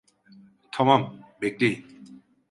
Tamam, 0.71 1.21
bekleyin. 1.41 2.03